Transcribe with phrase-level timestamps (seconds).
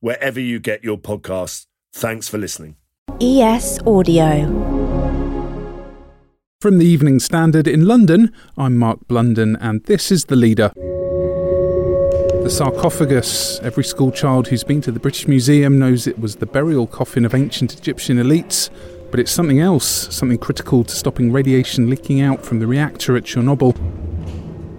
[0.00, 1.66] wherever you get your podcasts.
[1.92, 2.76] Thanks for listening.
[3.20, 4.48] ES Audio.
[6.60, 10.72] From the Evening Standard in London, I'm Mark Blunden, and this is The Leader.
[12.42, 13.60] The sarcophagus.
[13.60, 17.34] Every schoolchild who's been to the British Museum knows it was the burial coffin of
[17.34, 18.70] ancient Egyptian elites,
[19.10, 23.24] but it's something else, something critical to stopping radiation leaking out from the reactor at
[23.24, 23.74] Chernobyl.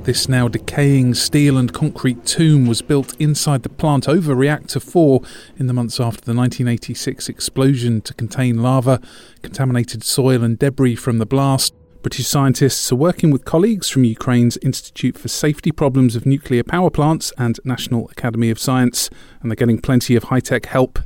[0.03, 5.21] This now decaying steel and concrete tomb was built inside the plant over Reactor 4
[5.57, 8.99] in the months after the 1986 explosion to contain lava,
[9.43, 11.75] contaminated soil, and debris from the blast.
[12.01, 16.89] British scientists are working with colleagues from Ukraine's Institute for Safety Problems of Nuclear Power
[16.89, 19.07] Plants and National Academy of Science,
[19.39, 20.97] and they're getting plenty of high tech help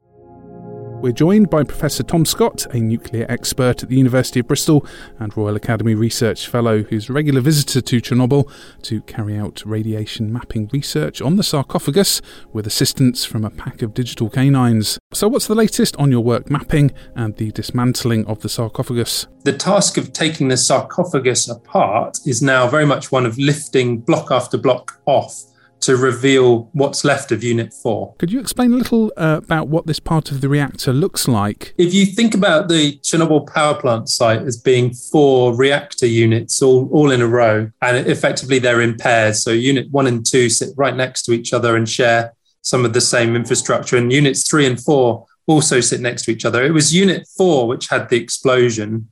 [1.06, 4.88] we're joined by Professor Tom Scott, a nuclear expert at the University of Bristol
[5.20, 10.67] and Royal Academy Research Fellow, who's regular visitor to Chernobyl to carry out radiation mapping
[10.73, 14.97] research on the sarcophagus with assistance from a pack of digital canines.
[15.14, 19.28] So, what's the latest on your work mapping and the dismantling of the sarcophagus?
[19.44, 24.31] The task of taking the sarcophagus apart is now very much one of lifting block
[24.31, 25.44] after block off
[25.85, 28.16] to reveal what's left of Unit 4.
[28.18, 31.75] Could you explain a little uh, about what this part of the reactor looks like?
[31.78, 36.90] If you think about the Chernobyl power plant site as being four reactor units all,
[36.91, 39.44] all in a row, and effectively they're in pairs.
[39.44, 42.94] So Unit 1 and 2 sit right next to each other and share some of
[42.94, 46.63] the same infrastructure, and Units 3 and 4 also sit next to each other.
[46.63, 49.09] It was Unit 4 which had the explosion.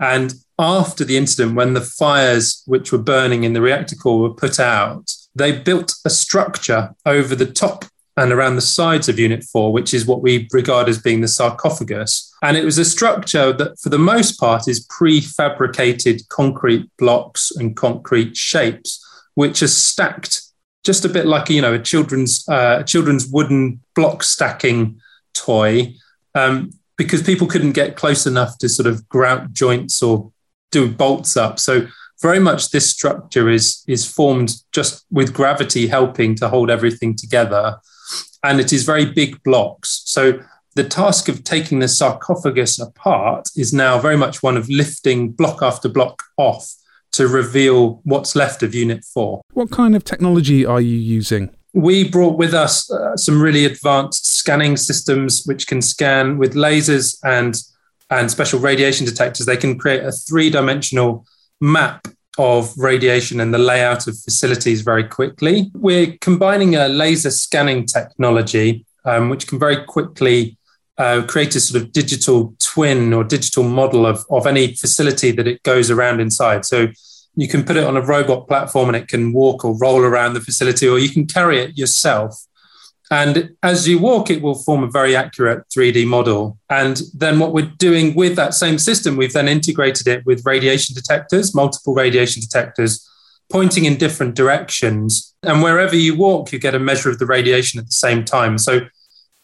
[0.00, 4.34] And after the incident, when the fires which were burning in the reactor core were
[4.34, 7.84] put out, they built a structure over the top
[8.16, 11.28] and around the sides of Unit 4, which is what we regard as being the
[11.28, 12.32] sarcophagus.
[12.42, 17.76] And it was a structure that, for the most part, is prefabricated concrete blocks and
[17.76, 19.04] concrete shapes,
[19.34, 20.42] which are stacked
[20.82, 24.98] just a bit like you know a children's uh, children's wooden block stacking
[25.34, 25.92] toy,
[26.34, 30.32] um, because people couldn't get close enough to sort of grout joints or
[30.70, 31.58] do bolts up.
[31.58, 31.86] So
[32.22, 37.78] very much this structure is is formed just with gravity helping to hold everything together.
[38.42, 40.02] And it is very big blocks.
[40.06, 40.40] So
[40.74, 45.62] the task of taking the sarcophagus apart is now very much one of lifting block
[45.62, 46.70] after block off
[47.12, 51.48] to reveal what's left of unit 4 what kind of technology are you using?
[51.72, 57.16] We brought with us uh, some really advanced scanning systems which can scan with lasers
[57.24, 57.56] and
[58.10, 59.46] and special radiation detectors.
[59.46, 61.26] They can create a three-dimensional
[61.60, 62.08] map
[62.38, 65.70] of radiation and the layout of facilities very quickly.
[65.74, 70.58] We're combining a laser scanning technology, um, which can very quickly
[70.98, 75.46] uh, create a sort of digital twin or digital model of, of any facility that
[75.46, 76.64] it goes around inside.
[76.64, 76.88] So
[77.36, 80.34] you can put it on a robot platform and it can walk or roll around
[80.34, 82.46] the facility, or you can carry it yourself.
[83.10, 86.58] And as you walk, it will form a very accurate 3D model.
[86.70, 90.94] And then what we're doing with that same system, we've then integrated it with radiation
[90.94, 93.08] detectors, multiple radiation detectors,
[93.50, 95.34] pointing in different directions.
[95.44, 98.58] And wherever you walk, you get a measure of the radiation at the same time.
[98.58, 98.80] So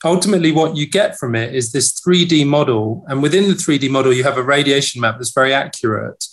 [0.04, 3.04] ultimately, what you get from it is this 3D model.
[3.06, 6.24] And within the 3D model, you have a radiation map that's very accurate.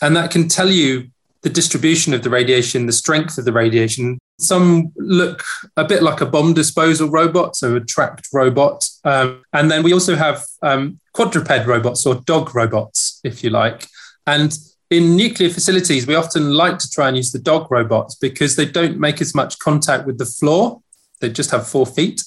[0.00, 1.08] And that can tell you
[1.42, 4.18] the distribution of the radiation, the strength of the radiation.
[4.42, 5.42] Some look
[5.76, 8.88] a bit like a bomb disposal robot, so a tracked robot.
[9.04, 13.86] Um, and then we also have um, quadruped robots or dog robots, if you like.
[14.26, 14.56] And
[14.90, 18.66] in nuclear facilities, we often like to try and use the dog robots because they
[18.66, 20.82] don't make as much contact with the floor.
[21.20, 22.22] They just have four feet.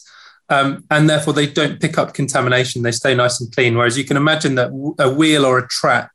[0.50, 2.82] Um, and therefore, they don't pick up contamination.
[2.82, 3.76] They stay nice and clean.
[3.78, 6.12] Whereas you can imagine that a wheel or a track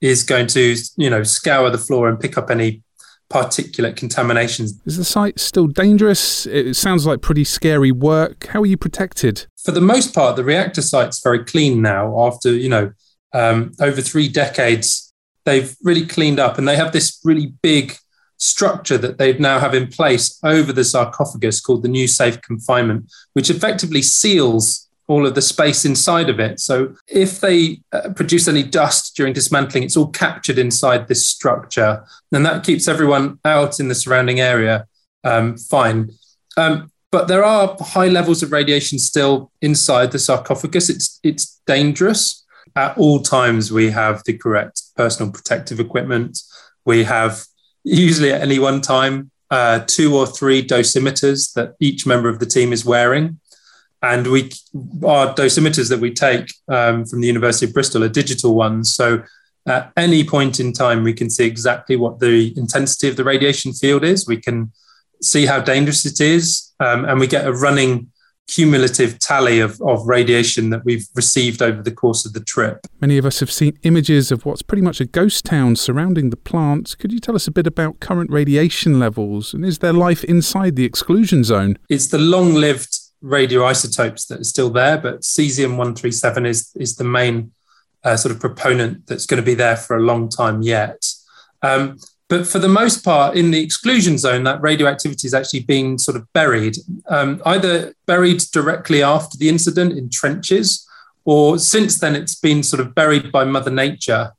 [0.00, 2.82] is going to, you know, scour the floor and pick up any
[3.32, 4.78] particulate contaminations.
[4.84, 6.46] Is the site still dangerous?
[6.46, 8.48] It sounds like pretty scary work.
[8.48, 9.46] How are you protected?
[9.64, 12.26] For the most part, the reactor site's very clean now.
[12.26, 12.92] After you know
[13.32, 15.12] um, over three decades,
[15.44, 17.96] they've really cleaned up, and they have this really big
[18.36, 23.10] structure that they now have in place over the sarcophagus called the new safe confinement,
[23.34, 26.58] which effectively seals all of the space inside of it.
[26.58, 32.02] So if they uh, produce any dust during dismantling, it's all captured inside this structure,
[32.32, 34.86] and that keeps everyone out in the surrounding area
[35.22, 36.10] um, fine.
[36.56, 40.88] Um, but there are high levels of radiation still inside the sarcophagus.
[40.88, 42.22] It's it's dangerous.
[42.74, 46.40] At all times, we have the correct personal protective equipment.
[46.86, 47.44] We have
[47.84, 52.46] usually at any one time uh, two or three dosimeters that each member of the
[52.46, 53.38] team is wearing
[54.02, 54.50] and we
[55.04, 58.94] our dosimeters that we take um, from the University of Bristol are digital ones.
[58.94, 59.22] So
[59.66, 63.72] at any point in time, we can see exactly what the intensity of the radiation
[63.72, 64.26] field is.
[64.26, 64.72] We can
[65.22, 68.10] see how dangerous it is, um, and we get a running
[68.48, 72.86] cumulative tally of, of radiation that we've received over the course of the trip.
[73.00, 76.36] Many of us have seen images of what's pretty much a ghost town surrounding the
[76.36, 76.96] plant.
[76.98, 80.76] Could you tell us a bit about current radiation levels and is there life inside
[80.76, 81.78] the exclusion zone?
[81.88, 87.04] It's the long lived radioisotopes that are still there, but cesium 137 is, is the
[87.04, 87.52] main
[88.04, 91.06] uh, sort of proponent that's going to be there for a long time yet.
[91.62, 91.98] Um,
[92.28, 96.16] but for the most part, in the exclusion zone, that radioactivity is actually being sort
[96.16, 96.76] of buried,
[97.08, 100.88] um, either buried directly after the incident in trenches,
[101.24, 104.32] or since then it's been sort of buried by Mother Nature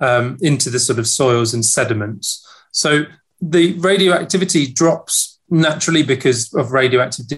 [0.00, 2.46] um, into the sort of soils and sediments.
[2.72, 3.04] So
[3.40, 7.28] the radioactivity drops naturally because of radioactive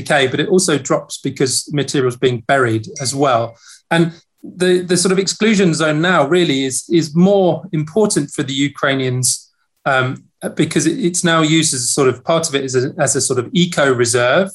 [0.00, 3.56] decay, but it also drops because material is being buried as well.
[3.90, 4.12] And
[4.42, 9.50] the, the sort of exclusion zone now really is, is more important for the Ukrainians
[9.84, 10.24] um,
[10.54, 13.16] because it, it's now used as a sort of part of it as a, as
[13.16, 14.48] a sort of eco reserve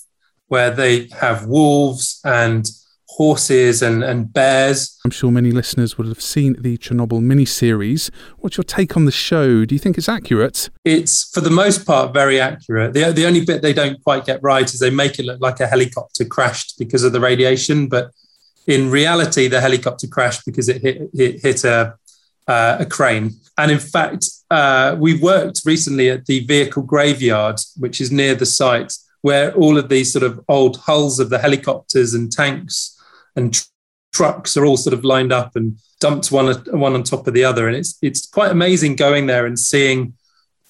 [0.47, 2.69] where they have wolves and
[3.15, 4.99] horses and, and bears.
[5.05, 8.09] I'm sure many listeners would have seen the Chernobyl miniseries.
[8.39, 9.63] What's your take on the show?
[9.63, 10.69] Do you think it's accurate?
[10.83, 12.93] It's, for the most part, very accurate.
[12.93, 15.61] The, the only bit they don't quite get right is they make it look like
[15.61, 17.87] a helicopter crashed because of the radiation.
[17.87, 18.11] But
[18.67, 21.95] in reality, the helicopter crashed because it hit, it hit a,
[22.49, 23.31] uh, a crane.
[23.57, 28.45] And in fact, uh, we worked recently at the vehicle graveyard, which is near the
[28.45, 32.91] site, where all of these sort of old hulls of the helicopters and tanks
[33.35, 33.63] and tr-
[34.13, 37.43] trucks are all sort of lined up and dumped one one on top of the
[37.43, 40.13] other, and it's it's quite amazing going there and seeing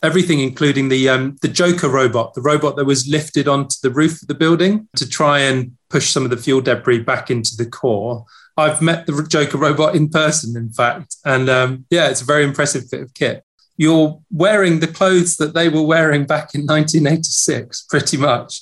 [0.03, 4.21] everything, including the um, the Joker robot, the robot that was lifted onto the roof
[4.21, 7.65] of the building to try and push some of the fuel debris back into the
[7.65, 8.25] core.
[8.57, 12.43] I've met the Joker robot in person, in fact, and um, yeah, it's a very
[12.43, 13.43] impressive bit of kit.
[13.77, 18.61] You're wearing the clothes that they were wearing back in 1986, pretty much.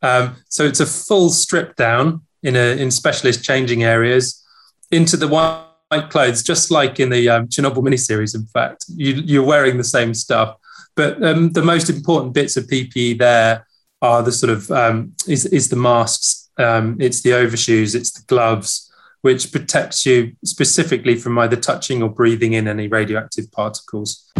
[0.00, 4.44] Um, so it's a full strip down in a in specialist changing areas
[4.92, 8.34] into the white clothes, just like in the um, Chernobyl miniseries.
[8.34, 10.56] In fact, you, you're wearing the same stuff,
[10.94, 13.66] but um, the most important bits of PPE there
[14.02, 18.24] are the sort of um, is is the masks, um, it's the overshoes, it's the
[18.26, 18.92] gloves,
[19.22, 24.30] which protects you specifically from either touching or breathing in any radioactive particles.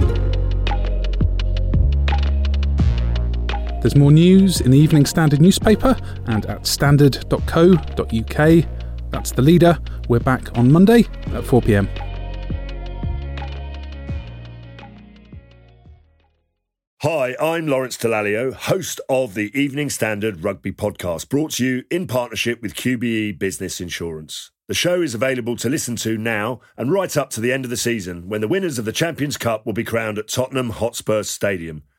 [3.84, 5.94] There's more news in the Evening Standard newspaper
[6.24, 8.64] and at standard.co.uk.
[9.10, 9.78] That's the leader.
[10.08, 11.90] We're back on Monday at 4 pm.
[17.02, 22.06] Hi, I'm Lawrence Dallaglio, host of the Evening Standard Rugby Podcast, brought to you in
[22.06, 24.50] partnership with QBE Business Insurance.
[24.66, 27.70] The show is available to listen to now and right up to the end of
[27.70, 31.22] the season when the winners of the Champions Cup will be crowned at Tottenham Hotspur
[31.24, 31.82] Stadium